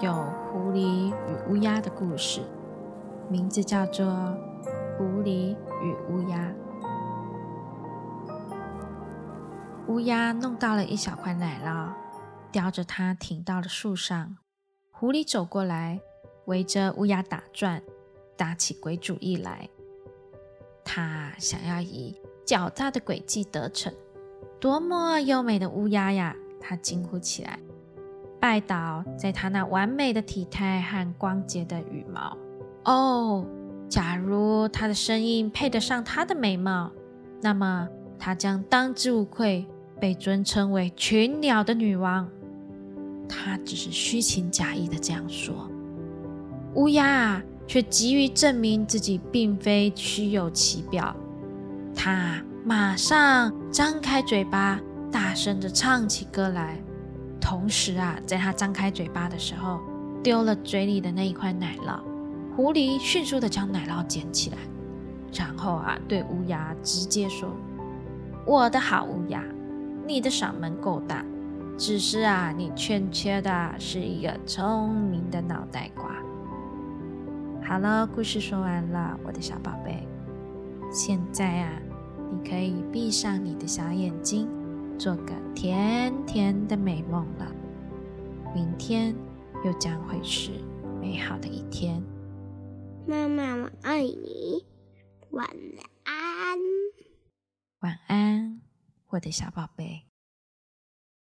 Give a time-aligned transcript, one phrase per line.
[0.00, 0.12] 有
[0.50, 1.12] 狐狸与
[1.48, 2.42] 乌鸦的故事，
[3.30, 4.04] 名字叫做
[4.98, 6.52] 《狐狸与乌鸦》。
[9.86, 11.92] 乌鸦弄到了一小块奶酪，
[12.50, 14.36] 叼着它停到了树上。
[14.90, 16.00] 狐狸走过来，
[16.46, 17.80] 围着乌鸦打转，
[18.36, 19.68] 打起鬼主意来。
[20.84, 23.94] 他想要以狡诈的诡计得逞。
[24.60, 26.34] 多么优美的乌鸦呀！
[26.60, 27.58] 他惊呼起来，
[28.44, 32.36] 拜倒在他那完美的体态和光洁的羽毛。
[32.84, 33.46] 哦，
[33.88, 36.92] 假如他的声音配得上她的美貌，
[37.40, 39.66] 那么她将当之无愧
[39.98, 42.28] 被尊称为群鸟的女王。
[43.26, 45.66] 他只是虚情假意的这样说，
[46.74, 51.16] 乌鸦却急于证明自己并非虚有其表。
[51.94, 54.78] 他马上张开嘴巴。
[55.10, 56.76] 大声的唱起歌来，
[57.44, 59.78] 同时啊，在他张开嘴巴的时候，
[60.22, 62.00] 丢了嘴里的那一块奶酪。
[62.56, 64.56] 狐狸迅速的将奶酪捡起来，
[65.30, 67.50] 然后啊，对乌鸦直接说
[68.46, 69.44] ：“我的好乌鸦，
[70.06, 71.22] 你的嗓门够大，
[71.76, 76.16] 只是啊，你欠缺的是一个聪明的脑袋瓜。”
[77.68, 80.08] 好了，故事说完了，我的小宝贝，
[80.90, 81.72] 现在啊，
[82.32, 84.48] 你可以闭上你的小眼睛。
[84.98, 87.52] 做个甜甜的美梦了，
[88.54, 89.14] 明天
[89.64, 90.50] 又将会是
[91.00, 92.02] 美好的一天。
[93.06, 94.64] 妈妈，我爱你，
[95.30, 95.46] 晚
[96.04, 96.58] 安。
[97.80, 98.60] 晚安，
[99.08, 100.06] 我的小宝贝。